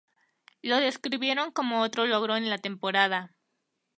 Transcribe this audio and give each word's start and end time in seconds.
Lo 0.63 0.77
describieron 0.79 1.51
como 1.51 1.81
"Otro 1.83 2.07
logro 2.07 2.35
en 2.35 2.49
la 2.49 2.57
temporada. 2.57 3.35